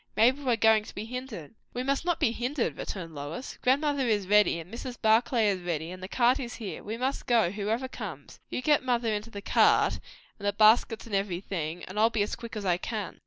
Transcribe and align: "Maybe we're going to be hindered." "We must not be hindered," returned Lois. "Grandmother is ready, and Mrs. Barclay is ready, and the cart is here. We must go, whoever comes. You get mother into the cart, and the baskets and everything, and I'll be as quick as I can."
"Maybe 0.17 0.41
we're 0.41 0.55
going 0.57 0.83
to 0.85 0.95
be 0.95 1.05
hindered." 1.05 1.53
"We 1.75 1.83
must 1.83 2.05
not 2.05 2.19
be 2.19 2.31
hindered," 2.31 2.75
returned 2.75 3.13
Lois. 3.13 3.59
"Grandmother 3.61 4.07
is 4.07 4.25
ready, 4.27 4.57
and 4.59 4.73
Mrs. 4.73 4.99
Barclay 4.99 5.47
is 5.49 5.59
ready, 5.61 5.91
and 5.91 6.01
the 6.01 6.07
cart 6.07 6.39
is 6.39 6.55
here. 6.55 6.81
We 6.83 6.97
must 6.97 7.27
go, 7.27 7.51
whoever 7.51 7.87
comes. 7.87 8.39
You 8.49 8.63
get 8.63 8.81
mother 8.83 9.13
into 9.13 9.29
the 9.29 9.43
cart, 9.43 9.99
and 10.39 10.47
the 10.47 10.53
baskets 10.53 11.05
and 11.05 11.13
everything, 11.13 11.83
and 11.83 11.99
I'll 11.99 12.09
be 12.09 12.23
as 12.23 12.35
quick 12.35 12.55
as 12.55 12.65
I 12.65 12.77
can." 12.77 13.19